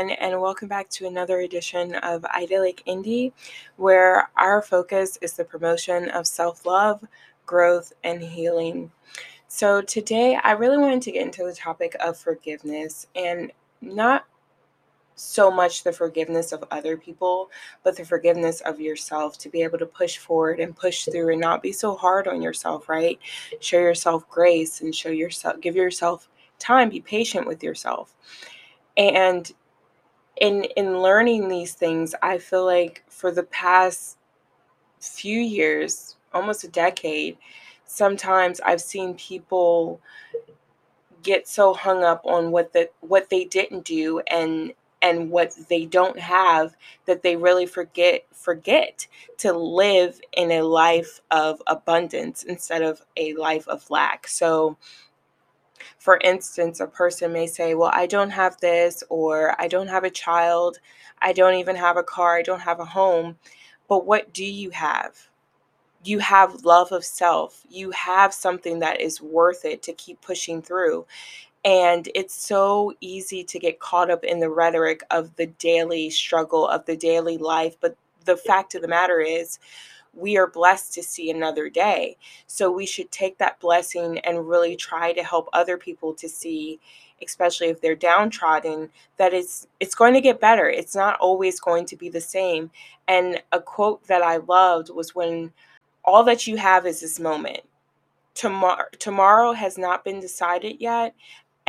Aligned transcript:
everyone, 0.00 0.16
and 0.18 0.40
welcome 0.40 0.66
back 0.68 0.88
to 0.88 1.06
another 1.06 1.40
edition 1.40 1.94
of 1.96 2.24
Idyllic 2.24 2.82
Indie, 2.86 3.32
where 3.76 4.30
our 4.38 4.62
focus 4.62 5.18
is 5.20 5.34
the 5.34 5.44
promotion 5.44 6.08
of 6.10 6.26
self 6.26 6.64
love, 6.64 7.04
growth, 7.44 7.92
and 8.02 8.22
healing. 8.22 8.90
So, 9.48 9.82
today 9.82 10.38
I 10.42 10.52
really 10.52 10.78
wanted 10.78 11.02
to 11.02 11.12
get 11.12 11.26
into 11.26 11.44
the 11.44 11.52
topic 11.52 11.96
of 12.00 12.16
forgiveness 12.16 13.08
and 13.14 13.52
not 13.82 14.24
so 15.16 15.50
much 15.50 15.84
the 15.84 15.92
forgiveness 15.92 16.52
of 16.52 16.64
other 16.70 16.96
people, 16.96 17.50
but 17.84 17.94
the 17.94 18.04
forgiveness 18.04 18.62
of 18.62 18.80
yourself 18.80 19.36
to 19.38 19.50
be 19.50 19.62
able 19.62 19.78
to 19.78 19.86
push 19.86 20.16
forward 20.16 20.60
and 20.60 20.74
push 20.74 21.04
through 21.04 21.30
and 21.30 21.40
not 21.40 21.62
be 21.62 21.72
so 21.72 21.94
hard 21.94 22.26
on 22.26 22.40
yourself, 22.40 22.88
right? 22.88 23.18
Show 23.60 23.78
yourself 23.78 24.26
grace 24.30 24.80
and 24.80 24.94
show 24.94 25.10
yourself, 25.10 25.60
give 25.60 25.76
yourself 25.76 26.30
time, 26.58 26.88
be 26.88 27.02
patient 27.02 27.46
with 27.46 27.62
yourself. 27.62 28.14
And 28.96 29.52
in 30.40 30.64
in 30.76 31.00
learning 31.00 31.48
these 31.48 31.74
things, 31.74 32.14
I 32.22 32.38
feel 32.38 32.64
like 32.64 33.04
for 33.08 33.30
the 33.30 33.44
past 33.44 34.16
few 35.00 35.40
years, 35.40 36.16
almost 36.32 36.64
a 36.64 36.68
decade, 36.68 37.38
sometimes 37.86 38.60
I've 38.60 38.80
seen 38.80 39.14
people 39.14 40.00
get 41.22 41.46
so 41.46 41.74
hung 41.74 42.02
up 42.02 42.22
on 42.24 42.50
what 42.50 42.72
the 42.72 42.90
what 43.00 43.30
they 43.30 43.44
didn't 43.44 43.84
do 43.84 44.20
and 44.30 44.72
and 45.02 45.30
what 45.30 45.54
they 45.68 45.86
don't 45.86 46.18
have 46.18 46.76
that 47.06 47.22
they 47.22 47.36
really 47.36 47.66
forget 47.66 48.24
forget 48.32 49.06
to 49.38 49.52
live 49.52 50.20
in 50.32 50.50
a 50.50 50.62
life 50.62 51.20
of 51.30 51.62
abundance 51.66 52.42
instead 52.42 52.82
of 52.82 53.02
a 53.16 53.34
life 53.34 53.66
of 53.68 53.88
lack. 53.90 54.26
So 54.28 54.76
for 56.00 56.18
instance, 56.24 56.80
a 56.80 56.86
person 56.86 57.32
may 57.32 57.46
say, 57.46 57.74
Well, 57.74 57.90
I 57.92 58.06
don't 58.06 58.30
have 58.30 58.58
this, 58.60 59.04
or 59.10 59.54
I 59.60 59.68
don't 59.68 59.88
have 59.88 60.02
a 60.02 60.10
child, 60.10 60.78
I 61.20 61.34
don't 61.34 61.54
even 61.54 61.76
have 61.76 61.98
a 61.98 62.02
car, 62.02 62.38
I 62.38 62.42
don't 62.42 62.62
have 62.62 62.80
a 62.80 62.86
home. 62.86 63.36
But 63.86 64.06
what 64.06 64.32
do 64.32 64.44
you 64.44 64.70
have? 64.70 65.28
You 66.02 66.20
have 66.20 66.64
love 66.64 66.92
of 66.92 67.04
self. 67.04 67.62
You 67.68 67.90
have 67.90 68.32
something 68.32 68.78
that 68.78 69.00
is 69.00 69.20
worth 69.20 69.66
it 69.66 69.82
to 69.82 69.92
keep 69.92 70.22
pushing 70.22 70.62
through. 70.62 71.06
And 71.64 72.08
it's 72.14 72.34
so 72.34 72.94
easy 73.02 73.44
to 73.44 73.58
get 73.58 73.80
caught 73.80 74.10
up 74.10 74.24
in 74.24 74.40
the 74.40 74.50
rhetoric 74.50 75.02
of 75.10 75.36
the 75.36 75.46
daily 75.46 76.08
struggle, 76.10 76.66
of 76.66 76.86
the 76.86 76.96
daily 76.96 77.36
life. 77.36 77.76
But 77.80 77.96
the 78.24 78.38
fact 78.38 78.74
of 78.74 78.82
the 78.82 78.88
matter 78.88 79.20
is, 79.20 79.58
we 80.14 80.36
are 80.36 80.46
blessed 80.46 80.92
to 80.94 81.02
see 81.02 81.30
another 81.30 81.68
day. 81.68 82.16
So 82.46 82.70
we 82.70 82.86
should 82.86 83.10
take 83.10 83.38
that 83.38 83.60
blessing 83.60 84.18
and 84.20 84.48
really 84.48 84.76
try 84.76 85.12
to 85.12 85.22
help 85.22 85.48
other 85.52 85.76
people 85.76 86.14
to 86.14 86.28
see 86.28 86.80
especially 87.22 87.68
if 87.68 87.80
they're 87.80 87.94
downtrodden 87.94 88.88
that 89.16 89.34
it's 89.34 89.66
it's 89.78 89.94
going 89.94 90.14
to 90.14 90.20
get 90.20 90.40
better. 90.40 90.68
It's 90.68 90.94
not 90.94 91.18
always 91.20 91.60
going 91.60 91.86
to 91.86 91.96
be 91.96 92.08
the 92.08 92.20
same. 92.20 92.70
And 93.08 93.42
a 93.52 93.60
quote 93.60 94.06
that 94.06 94.22
I 94.22 94.38
loved 94.38 94.90
was 94.90 95.14
when 95.14 95.52
all 96.04 96.24
that 96.24 96.46
you 96.46 96.56
have 96.56 96.86
is 96.86 97.00
this 97.00 97.20
moment. 97.20 97.60
Tomorrow 98.34 98.86
tomorrow 98.98 99.52
has 99.52 99.76
not 99.76 100.04
been 100.04 100.20
decided 100.20 100.80
yet 100.80 101.14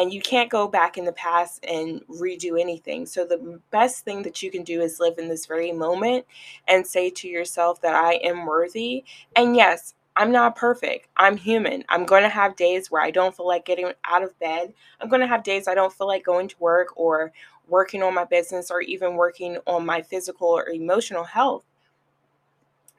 and 0.00 0.14
you 0.14 0.20
can't 0.22 0.48
go 0.50 0.66
back 0.66 0.96
in 0.96 1.04
the 1.04 1.12
past 1.12 1.62
and 1.68 2.00
redo 2.08 2.58
anything. 2.58 3.04
So 3.04 3.26
the 3.26 3.60
best 3.70 4.02
thing 4.02 4.22
that 4.22 4.42
you 4.42 4.50
can 4.50 4.64
do 4.64 4.80
is 4.80 4.98
live 4.98 5.18
in 5.18 5.28
this 5.28 5.44
very 5.44 5.72
moment 5.72 6.24
and 6.68 6.86
say 6.86 7.10
to 7.10 7.28
yourself 7.28 7.82
that 7.82 7.94
I 7.94 8.14
am 8.14 8.46
worthy. 8.46 9.04
And 9.36 9.54
yes, 9.54 9.94
I'm 10.16 10.32
not 10.32 10.56
perfect. 10.56 11.08
I'm 11.18 11.36
human. 11.36 11.84
I'm 11.90 12.06
going 12.06 12.22
to 12.22 12.30
have 12.30 12.56
days 12.56 12.90
where 12.90 13.02
I 13.02 13.10
don't 13.10 13.36
feel 13.36 13.46
like 13.46 13.66
getting 13.66 13.92
out 14.06 14.22
of 14.22 14.38
bed. 14.38 14.72
I'm 15.00 15.10
going 15.10 15.20
to 15.20 15.26
have 15.26 15.44
days 15.44 15.68
I 15.68 15.74
don't 15.74 15.92
feel 15.92 16.06
like 16.06 16.24
going 16.24 16.48
to 16.48 16.56
work 16.58 16.88
or 16.96 17.30
working 17.68 18.02
on 18.02 18.14
my 18.14 18.24
business 18.24 18.70
or 18.70 18.80
even 18.80 19.16
working 19.16 19.58
on 19.66 19.84
my 19.84 20.00
physical 20.00 20.48
or 20.48 20.70
emotional 20.70 21.24
health. 21.24 21.64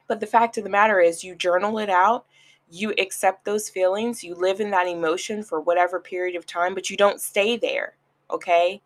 But 0.06 0.20
the 0.20 0.26
fact 0.26 0.56
of 0.56 0.64
the 0.64 0.70
matter 0.70 1.00
is, 1.00 1.24
you 1.24 1.34
journal 1.34 1.78
it 1.78 1.90
out 1.90 2.26
you 2.72 2.94
accept 2.98 3.44
those 3.44 3.68
feelings, 3.68 4.24
you 4.24 4.34
live 4.34 4.58
in 4.60 4.70
that 4.70 4.88
emotion 4.88 5.42
for 5.42 5.60
whatever 5.60 6.00
period 6.00 6.36
of 6.36 6.46
time, 6.46 6.74
but 6.74 6.88
you 6.88 6.96
don't 6.96 7.20
stay 7.20 7.56
there. 7.56 7.96
Okay. 8.30 8.80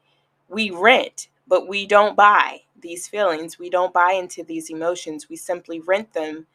We 0.49 0.71
rent, 0.71 1.29
but 1.47 1.69
we 1.69 1.87
don't 1.87 2.17
buy 2.17 2.63
these 2.81 3.07
feelings. 3.07 3.59
We 3.59 3.71
don't 3.71 3.93
buy 3.93 4.13
into 4.13 4.43
these 4.43 4.71
emotions. 4.71 5.29
We 5.29 5.37
simply 5.37 5.81
rent 5.81 6.13
them 6.13 6.47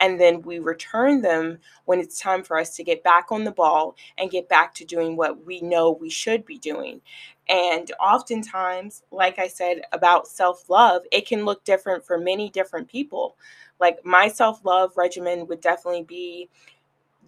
and 0.00 0.18
then 0.18 0.42
we 0.42 0.58
return 0.58 1.20
them 1.20 1.58
when 1.84 2.00
it's 2.00 2.18
time 2.18 2.42
for 2.42 2.58
us 2.58 2.74
to 2.76 2.82
get 2.84 3.04
back 3.04 3.30
on 3.30 3.44
the 3.44 3.50
ball 3.52 3.94
and 4.18 4.30
get 4.30 4.48
back 4.48 4.74
to 4.74 4.84
doing 4.84 5.14
what 5.14 5.44
we 5.46 5.60
know 5.60 5.90
we 5.90 6.10
should 6.10 6.44
be 6.44 6.58
doing. 6.58 7.00
And 7.48 7.90
oftentimes, 8.00 9.02
like 9.10 9.38
I 9.38 9.46
said 9.46 9.82
about 9.92 10.26
self 10.26 10.68
love, 10.70 11.02
it 11.12 11.26
can 11.26 11.44
look 11.44 11.64
different 11.64 12.04
for 12.04 12.18
many 12.18 12.48
different 12.48 12.88
people. 12.88 13.36
Like 13.78 14.04
my 14.04 14.28
self 14.28 14.64
love 14.64 14.96
regimen 14.96 15.46
would 15.46 15.60
definitely 15.60 16.04
be 16.04 16.48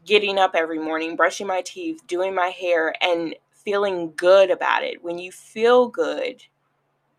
getting 0.04 0.38
up 0.38 0.54
every 0.54 0.78
morning, 0.78 1.16
brushing 1.16 1.46
my 1.46 1.62
teeth, 1.62 2.06
doing 2.06 2.34
my 2.34 2.48
hair, 2.48 2.94
and 3.00 3.34
feeling 3.52 4.12
good 4.16 4.50
about 4.50 4.82
it. 4.82 5.02
When 5.02 5.18
you 5.18 5.30
feel 5.30 5.88
good, 5.88 6.42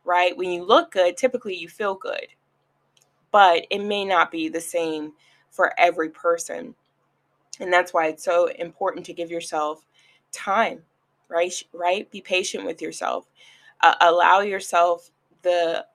right? 0.03 0.35
When 0.35 0.51
you 0.51 0.63
look 0.63 0.91
good, 0.91 1.17
typically 1.17 1.55
you 1.55 1.69
feel 1.69 1.95
good, 1.95 2.27
but 3.31 3.65
it 3.69 3.79
may 3.79 4.05
not 4.05 4.31
be 4.31 4.49
the 4.49 4.61
same 4.61 5.13
for 5.49 5.73
every 5.79 6.09
person. 6.09 6.75
And 7.59 7.71
that's 7.71 7.93
why 7.93 8.07
it's 8.07 8.25
so 8.25 8.47
important 8.47 9.05
to 9.05 9.13
give 9.13 9.31
yourself 9.31 9.85
time, 10.31 10.81
right? 11.29 11.53
Right? 11.71 12.09
Be 12.11 12.21
patient 12.21 12.65
with 12.65 12.81
yourself. 12.81 13.27
Uh, 13.81 13.95
allow 14.01 14.41
yourself 14.41 15.11
the 15.43 15.85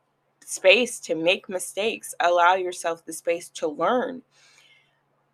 space 0.45 1.01
to 1.01 1.15
make 1.15 1.49
mistakes. 1.49 2.15
Allow 2.21 2.55
yourself 2.55 3.05
the 3.05 3.13
space 3.13 3.49
to 3.51 3.69
learn. 3.69 4.23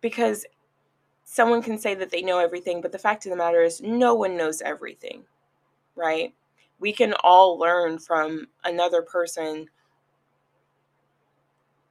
Because 0.01 0.45
someone 1.35 1.61
can 1.61 1.77
say 1.77 1.93
that 1.93 2.11
they 2.11 2.21
know 2.21 2.39
everything, 2.39 2.79
but 2.79 2.93
the 2.93 2.97
fact 2.97 3.25
of 3.25 3.29
the 3.29 3.35
matter 3.35 3.61
is, 3.61 3.81
no 3.81 4.15
one 4.15 4.37
knows 4.37 4.61
everything, 4.61 5.25
right? 5.93 6.33
We 6.79 6.93
can 6.93 7.13
all 7.25 7.59
learn 7.59 7.99
from 7.99 8.47
another 8.63 9.01
person 9.01 9.67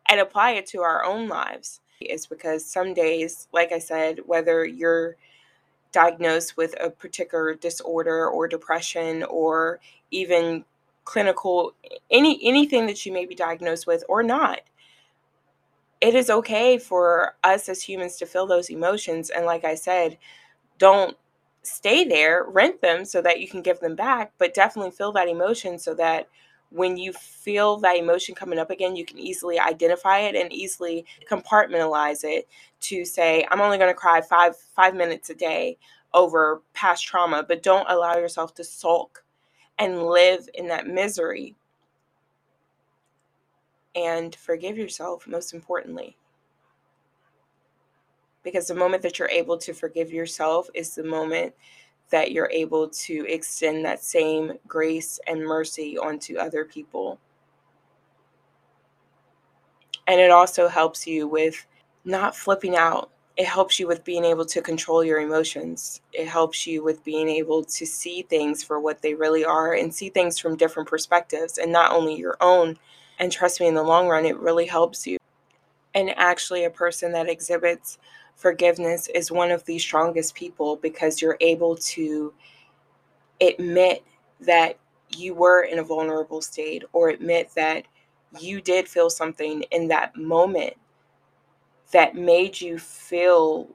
and 0.08 0.20
apply 0.20 0.52
it 0.52 0.66
to 0.68 0.80
our 0.80 1.04
own 1.04 1.28
lives. 1.28 1.80
Is 2.00 2.26
because 2.26 2.66
some 2.66 2.92
days, 2.92 3.48
like 3.52 3.70
I 3.70 3.78
said, 3.78 4.20
whether 4.26 4.64
you're 4.64 5.16
diagnosed 5.92 6.56
with 6.56 6.74
a 6.80 6.90
particular 6.90 7.54
disorder 7.54 8.26
or 8.28 8.48
depression 8.48 9.22
or 9.24 9.78
even 10.10 10.64
clinical 11.04 11.74
any 12.10 12.40
anything 12.42 12.86
that 12.86 13.06
you 13.06 13.12
may 13.12 13.26
be 13.26 13.34
diagnosed 13.34 13.86
with 13.86 14.02
or 14.08 14.22
not 14.22 14.60
it 16.04 16.14
is 16.14 16.30
okay 16.30 16.78
for 16.78 17.36
us 17.44 17.68
as 17.70 17.82
humans 17.82 18.16
to 18.18 18.26
feel 18.26 18.46
those 18.46 18.70
emotions. 18.70 19.30
And 19.30 19.46
like 19.46 19.64
I 19.64 19.74
said, 19.76 20.18
don't 20.78 21.16
stay 21.62 22.04
there, 22.04 22.44
rent 22.48 22.82
them 22.82 23.04
so 23.04 23.22
that 23.22 23.40
you 23.40 23.48
can 23.48 23.62
give 23.62 23.80
them 23.80 23.96
back, 23.96 24.32
but 24.38 24.54
definitely 24.54 24.92
feel 24.92 25.12
that 25.12 25.28
emotion 25.28 25.78
so 25.78 25.94
that 25.94 26.28
when 26.70 26.96
you 26.98 27.12
feel 27.12 27.78
that 27.78 27.96
emotion 27.96 28.34
coming 28.34 28.58
up 28.58 28.70
again, 28.70 28.96
you 28.96 29.04
can 29.06 29.18
easily 29.18 29.58
identify 29.60 30.20
it 30.20 30.34
and 30.34 30.52
easily 30.52 31.06
compartmentalize 31.30 32.24
it 32.24 32.48
to 32.80 33.04
say, 33.04 33.46
I'm 33.50 33.60
only 33.62 33.78
going 33.78 33.90
to 33.90 33.94
cry 33.98 34.20
five 34.20 34.56
five 34.76 34.94
minutes 34.94 35.30
a 35.30 35.34
day 35.34 35.78
over 36.14 36.62
past 36.74 37.06
trauma, 37.06 37.44
but 37.48 37.62
don't 37.62 37.90
allow 37.90 38.16
yourself 38.16 38.54
to 38.56 38.64
sulk 38.64 39.24
and 39.78 40.04
live 40.06 40.48
in 40.54 40.68
that 40.68 40.86
misery 40.86 41.56
and 43.94 44.34
forgive 44.34 44.76
yourself, 44.76 45.26
most 45.26 45.54
importantly. 45.54 46.16
Because 48.42 48.66
the 48.66 48.74
moment 48.74 49.02
that 49.02 49.18
you're 49.18 49.28
able 49.28 49.56
to 49.58 49.72
forgive 49.72 50.12
yourself 50.12 50.68
is 50.74 50.94
the 50.94 51.04
moment 51.04 51.54
that 52.10 52.32
you're 52.32 52.50
able 52.50 52.88
to 52.88 53.24
extend 53.28 53.84
that 53.84 54.02
same 54.02 54.52
grace 54.68 55.18
and 55.26 55.40
mercy 55.40 55.96
onto 55.96 56.36
other 56.36 56.64
people. 56.64 57.18
And 60.06 60.20
it 60.20 60.30
also 60.30 60.68
helps 60.68 61.06
you 61.06 61.26
with 61.26 61.66
not 62.04 62.36
flipping 62.36 62.76
out. 62.76 63.10
It 63.36 63.46
helps 63.46 63.80
you 63.80 63.88
with 63.88 64.04
being 64.04 64.24
able 64.24 64.44
to 64.44 64.60
control 64.60 65.02
your 65.02 65.20
emotions. 65.20 66.02
It 66.12 66.28
helps 66.28 66.66
you 66.66 66.84
with 66.84 67.02
being 67.02 67.28
able 67.28 67.64
to 67.64 67.86
see 67.86 68.22
things 68.22 68.62
for 68.62 68.78
what 68.78 69.00
they 69.00 69.14
really 69.14 69.44
are 69.44 69.72
and 69.72 69.92
see 69.92 70.10
things 70.10 70.38
from 70.38 70.56
different 70.56 70.88
perspectives 70.88 71.58
and 71.58 71.72
not 71.72 71.90
only 71.90 72.14
your 72.14 72.36
own 72.40 72.78
and 73.18 73.32
trust 73.32 73.60
me, 73.60 73.66
in 73.66 73.74
the 73.74 73.82
long 73.82 74.08
run, 74.08 74.24
it 74.26 74.38
really 74.38 74.66
helps 74.66 75.06
you. 75.06 75.18
And 75.94 76.10
actually, 76.18 76.64
a 76.64 76.70
person 76.70 77.12
that 77.12 77.28
exhibits 77.28 77.98
forgiveness 78.36 79.08
is 79.14 79.30
one 79.32 79.50
of 79.50 79.64
the 79.66 79.78
strongest 79.78 80.34
people 80.34 80.76
because 80.76 81.22
you're 81.22 81.38
able 81.40 81.76
to 81.76 82.34
admit 83.40 84.04
that 84.40 84.78
you 85.16 85.34
were 85.34 85.62
in 85.62 85.78
a 85.78 85.84
vulnerable 85.84 86.42
state 86.42 86.84
or 86.92 87.08
admit 87.10 87.50
that 87.56 87.86
you 88.40 88.60
did 88.60 88.88
feel 88.88 89.10
something 89.10 89.62
in 89.70 89.88
that 89.88 90.16
moment 90.16 90.74
that 91.92 92.14
made 92.16 92.60
you 92.60 92.78
feel 92.78 93.68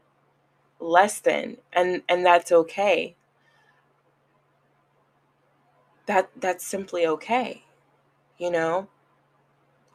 less 0.80 1.20
than 1.22 1.58
and 1.74 2.02
and 2.10 2.26
that's 2.26 2.52
okay 2.52 3.16
that 6.08 6.30
that's 6.40 6.66
simply 6.66 7.06
okay 7.08 7.64
You 8.40 8.52
know, 8.52 8.90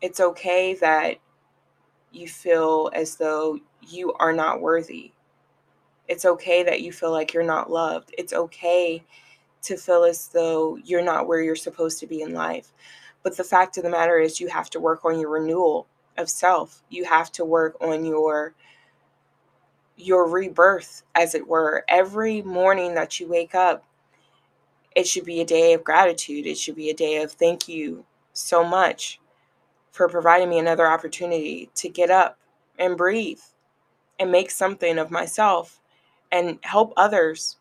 it's 0.00 0.20
okay 0.20 0.74
that 0.74 1.16
you 2.12 2.28
feel 2.28 2.90
as 2.94 3.16
though 3.16 3.58
you 3.82 4.12
are 4.14 4.32
not 4.32 4.60
worthy. 4.60 5.12
It's 6.08 6.24
okay 6.24 6.62
that 6.64 6.82
you 6.82 6.92
feel 6.92 7.10
like 7.10 7.32
you're 7.32 7.42
not 7.42 7.70
loved. 7.70 8.14
It's 8.16 8.32
okay 8.32 9.04
to 9.62 9.76
feel 9.76 10.04
as 10.04 10.28
though 10.28 10.76
you're 10.76 11.02
not 11.04 11.26
where 11.26 11.42
you're 11.42 11.56
supposed 11.56 11.98
to 12.00 12.06
be 12.06 12.22
in 12.22 12.34
life. 12.34 12.72
But 13.22 13.36
the 13.36 13.44
fact 13.44 13.76
of 13.78 13.84
the 13.84 13.90
matter 13.90 14.18
is, 14.18 14.38
you 14.40 14.48
have 14.48 14.68
to 14.70 14.80
work 14.80 15.04
on 15.04 15.18
your 15.18 15.30
renewal 15.30 15.86
of 16.18 16.28
self. 16.28 16.82
You 16.90 17.04
have 17.04 17.32
to 17.32 17.44
work 17.44 17.76
on 17.80 18.04
your 18.04 18.54
your 19.96 20.28
rebirth 20.28 21.02
as 21.14 21.34
it 21.34 21.46
were 21.46 21.84
every 21.88 22.42
morning 22.42 22.94
that 22.94 23.20
you 23.20 23.28
wake 23.28 23.54
up 23.54 23.84
it 24.96 25.06
should 25.06 25.24
be 25.24 25.40
a 25.40 25.44
day 25.44 25.72
of 25.72 25.84
gratitude 25.84 26.46
it 26.46 26.58
should 26.58 26.74
be 26.74 26.90
a 26.90 26.94
day 26.94 27.22
of 27.22 27.32
thank 27.32 27.68
you 27.68 28.04
so 28.32 28.64
much 28.64 29.20
for 29.94 30.08
providing 30.08 30.48
me 30.48 30.58
another 30.58 30.88
opportunity 30.88 31.70
to 31.72 31.88
get 31.88 32.10
up 32.10 32.36
and 32.80 32.96
breathe 32.96 33.38
and 34.18 34.32
make 34.32 34.50
something 34.50 34.98
of 34.98 35.08
myself 35.08 35.80
and 36.32 36.58
help 36.62 36.92
others 36.96 37.58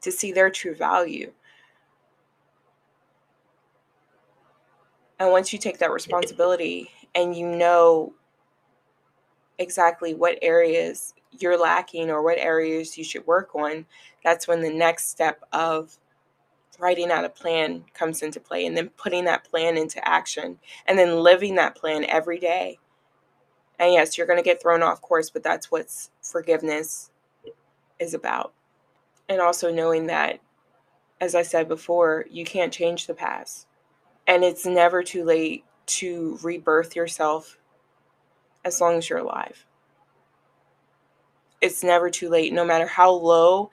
to 0.00 0.10
see 0.10 0.32
their 0.32 0.48
true 0.48 0.74
value. 0.74 1.30
And 5.18 5.30
once 5.30 5.52
you 5.52 5.58
take 5.58 5.76
that 5.80 5.92
responsibility 5.92 6.90
and 7.14 7.36
you 7.36 7.46
know 7.46 8.14
exactly 9.58 10.14
what 10.14 10.38
areas 10.40 11.12
you're 11.38 11.60
lacking 11.60 12.08
or 12.08 12.22
what 12.22 12.38
areas 12.38 12.96
you 12.96 13.04
should 13.04 13.26
work 13.26 13.54
on, 13.54 13.84
that's 14.24 14.48
when 14.48 14.62
the 14.62 14.72
next 14.72 15.10
step 15.10 15.44
of 15.52 15.98
writing 16.78 17.10
out 17.10 17.24
a 17.24 17.28
plan 17.28 17.84
comes 17.94 18.22
into 18.22 18.40
play 18.40 18.66
and 18.66 18.76
then 18.76 18.90
putting 18.90 19.24
that 19.24 19.48
plan 19.48 19.76
into 19.76 20.06
action 20.06 20.58
and 20.86 20.98
then 20.98 21.22
living 21.22 21.54
that 21.56 21.74
plan 21.74 22.04
every 22.04 22.38
day. 22.38 22.78
And 23.78 23.92
yes, 23.92 24.16
you're 24.16 24.26
going 24.26 24.38
to 24.38 24.42
get 24.42 24.60
thrown 24.60 24.82
off 24.82 25.02
course, 25.02 25.30
but 25.30 25.42
that's 25.42 25.70
what 25.70 25.88
forgiveness 26.22 27.10
is 27.98 28.14
about. 28.14 28.52
And 29.28 29.40
also 29.40 29.72
knowing 29.72 30.06
that, 30.06 30.40
as 31.20 31.34
I 31.34 31.42
said 31.42 31.68
before, 31.68 32.26
you 32.30 32.44
can't 32.44 32.72
change 32.72 33.06
the 33.06 33.14
past. 33.14 33.66
And 34.26 34.44
it's 34.44 34.66
never 34.66 35.02
too 35.02 35.24
late 35.24 35.64
to 35.86 36.38
rebirth 36.42 36.96
yourself 36.96 37.58
as 38.64 38.80
long 38.80 38.96
as 38.96 39.08
you're 39.08 39.20
alive. 39.20 39.66
It's 41.60 41.82
never 41.82 42.10
too 42.10 42.28
late, 42.28 42.52
no 42.52 42.64
matter 42.64 42.86
how 42.86 43.10
low 43.10 43.70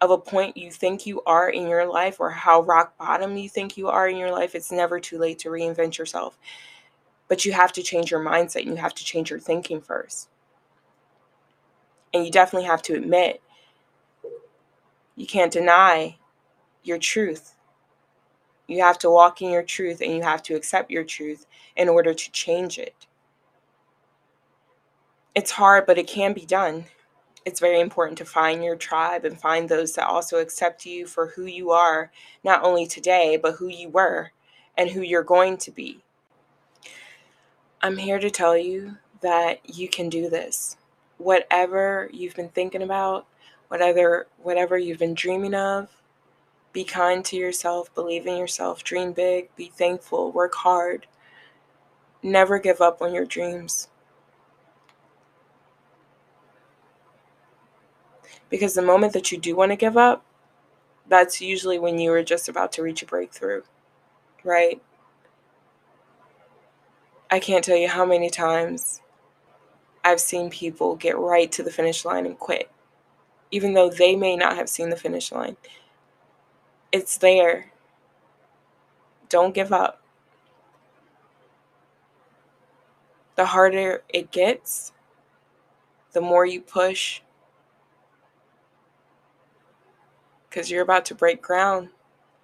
of 0.00 0.10
a 0.10 0.18
point 0.18 0.56
you 0.56 0.70
think 0.70 1.06
you 1.06 1.22
are 1.26 1.48
in 1.48 1.68
your 1.68 1.86
life 1.86 2.20
or 2.20 2.30
how 2.30 2.62
rock 2.62 2.96
bottom 2.98 3.36
you 3.36 3.48
think 3.48 3.76
you 3.76 3.88
are 3.88 4.08
in 4.08 4.16
your 4.16 4.30
life, 4.30 4.54
it's 4.54 4.70
never 4.70 5.00
too 5.00 5.18
late 5.18 5.38
to 5.40 5.48
reinvent 5.48 5.98
yourself. 5.98 6.38
But 7.26 7.44
you 7.44 7.52
have 7.52 7.72
to 7.72 7.82
change 7.82 8.10
your 8.10 8.24
mindset 8.24 8.62
and 8.62 8.70
you 8.70 8.76
have 8.76 8.94
to 8.94 9.04
change 9.04 9.30
your 9.30 9.40
thinking 9.40 9.80
first. 9.80 10.28
And 12.14 12.24
you 12.24 12.30
definitely 12.30 12.68
have 12.68 12.82
to 12.82 12.94
admit 12.94 13.42
you 15.16 15.26
can't 15.26 15.52
deny 15.52 16.16
your 16.84 16.98
truth. 16.98 17.54
You 18.68 18.82
have 18.82 18.98
to 19.00 19.10
walk 19.10 19.42
in 19.42 19.50
your 19.50 19.64
truth 19.64 20.00
and 20.00 20.12
you 20.12 20.22
have 20.22 20.42
to 20.44 20.54
accept 20.54 20.90
your 20.90 21.04
truth 21.04 21.46
in 21.76 21.88
order 21.88 22.14
to 22.14 22.30
change 22.30 22.78
it. 22.78 22.94
It's 25.34 25.50
hard, 25.50 25.86
but 25.86 25.98
it 25.98 26.06
can 26.06 26.32
be 26.32 26.46
done 26.46 26.84
it's 27.44 27.60
very 27.60 27.80
important 27.80 28.18
to 28.18 28.24
find 28.24 28.62
your 28.62 28.76
tribe 28.76 29.24
and 29.24 29.40
find 29.40 29.68
those 29.68 29.94
that 29.94 30.06
also 30.06 30.38
accept 30.38 30.84
you 30.84 31.06
for 31.06 31.28
who 31.28 31.46
you 31.46 31.70
are, 31.70 32.10
not 32.44 32.62
only 32.62 32.86
today, 32.86 33.38
but 33.40 33.54
who 33.54 33.68
you 33.68 33.88
were 33.88 34.32
and 34.76 34.90
who 34.90 35.00
you're 35.00 35.22
going 35.22 35.56
to 35.58 35.70
be. 35.70 36.02
I'm 37.80 37.96
here 37.96 38.18
to 38.18 38.30
tell 38.30 38.56
you 38.56 38.96
that 39.20 39.60
you 39.64 39.88
can 39.88 40.08
do 40.08 40.28
this. 40.28 40.76
Whatever 41.16 42.10
you've 42.12 42.36
been 42.36 42.48
thinking 42.48 42.82
about, 42.82 43.26
whatever 43.68 44.26
whatever 44.42 44.78
you've 44.78 44.98
been 44.98 45.14
dreaming 45.14 45.54
of, 45.54 45.88
be 46.72 46.84
kind 46.84 47.24
to 47.24 47.36
yourself, 47.36 47.92
believe 47.94 48.26
in 48.26 48.36
yourself, 48.36 48.84
dream 48.84 49.12
big, 49.12 49.54
be 49.56 49.66
thankful, 49.74 50.32
work 50.32 50.54
hard. 50.54 51.06
Never 52.22 52.58
give 52.58 52.80
up 52.80 53.00
on 53.00 53.14
your 53.14 53.24
dreams. 53.24 53.88
Because 58.48 58.74
the 58.74 58.82
moment 58.82 59.12
that 59.12 59.30
you 59.30 59.38
do 59.38 59.56
want 59.56 59.72
to 59.72 59.76
give 59.76 59.96
up, 59.96 60.24
that's 61.08 61.40
usually 61.40 61.78
when 61.78 61.98
you 61.98 62.12
are 62.12 62.22
just 62.22 62.48
about 62.48 62.72
to 62.72 62.82
reach 62.82 63.02
a 63.02 63.06
breakthrough, 63.06 63.62
right? 64.44 64.82
I 67.30 67.40
can't 67.40 67.64
tell 67.64 67.76
you 67.76 67.88
how 67.88 68.04
many 68.04 68.30
times 68.30 69.02
I've 70.04 70.20
seen 70.20 70.50
people 70.50 70.96
get 70.96 71.18
right 71.18 71.50
to 71.52 71.62
the 71.62 71.70
finish 71.70 72.04
line 72.04 72.24
and 72.24 72.38
quit, 72.38 72.70
even 73.50 73.74
though 73.74 73.90
they 73.90 74.16
may 74.16 74.36
not 74.36 74.56
have 74.56 74.68
seen 74.68 74.90
the 74.90 74.96
finish 74.96 75.30
line. 75.32 75.56
It's 76.92 77.18
there. 77.18 77.72
Don't 79.28 79.54
give 79.54 79.72
up. 79.72 80.02
The 83.36 83.46
harder 83.46 84.02
it 84.08 84.30
gets, 84.30 84.92
the 86.12 86.20
more 86.20 86.46
you 86.46 86.60
push, 86.60 87.20
because 90.48 90.70
you're 90.70 90.82
about 90.82 91.04
to 91.06 91.14
break 91.14 91.42
ground 91.42 91.88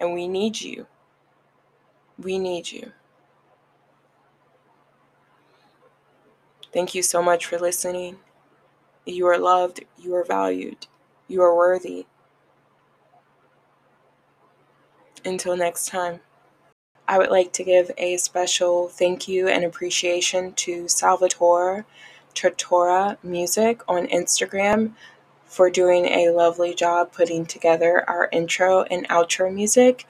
and 0.01 0.13
we 0.15 0.29
need 0.29 0.61
you. 0.61 0.87
We 2.19 2.39
need 2.39 2.71
you. 2.71 2.93
Thank 6.73 6.95
you 6.95 7.03
so 7.03 7.23
much 7.23 7.47
for 7.47 7.59
listening. 7.59 8.19
You 9.07 9.27
are 9.27 9.39
loved, 9.39 9.85
you 9.99 10.15
are 10.15 10.25
valued, 10.25 10.87
you 11.29 11.43
are 11.43 11.55
worthy. 11.55 12.07
Until 15.25 15.57
next 15.57 15.87
time, 15.87 16.21
I 17.07 17.19
would 17.19 17.31
like 17.31 17.53
to 17.53 17.65
give 17.65 17.91
a 17.97 18.17
special 18.17 18.89
thank 18.89 19.29
you 19.29 19.47
and 19.47 19.65
appreciation 19.65 20.53
to 20.55 20.89
Salvatore 20.89 21.85
Tortora 22.35 23.19
Music 23.23 23.83
on 23.87 24.07
Instagram 24.09 24.93
for 25.55 25.71
doing 25.71 26.07
a 26.07 26.31
lovely 26.31 26.75
job 26.75 27.13
putting 27.13 27.47
together 27.47 28.03
our 28.11 28.29
intro 28.33 28.83
and 28.91 29.09
outro 29.09 29.55
music. 29.55 30.05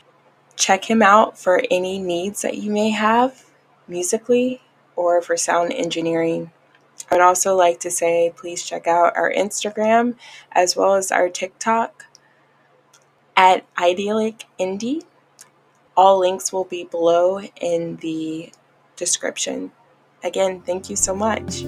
Check 0.57 0.89
him 0.89 1.03
out 1.03 1.39
for 1.39 1.61
any 1.71 1.99
needs 1.99 2.41
that 2.41 2.57
you 2.57 2.71
may 2.71 2.89
have 2.89 3.45
musically 3.87 4.63
or 4.97 5.21
for 5.21 5.37
sound 5.37 5.71
engineering. 5.75 6.51
I 7.11 7.17
would 7.17 7.23
also 7.23 7.55
like 7.55 7.79
to 7.81 7.91
say 7.91 8.33
please 8.35 8.63
check 8.63 8.87
out 8.87 9.15
our 9.19 9.31
Instagram 9.31 10.17
as 10.51 10.77
well 10.77 10.95
as 10.95 11.13
our 11.13 11.29
TikTok 11.29 12.07
at 13.37 13.67
Idyllic 13.77 14.47
Indie. 14.59 15.03
All 15.95 16.21
links 16.21 16.55
will 16.55 16.65
be 16.65 16.85
below 16.85 17.43
in 17.61 17.97
the 17.97 18.51
description. 18.97 19.73
Again, 20.23 20.63
thank 20.63 20.89
you 20.89 20.97
so 20.97 21.15
much. 21.15 21.65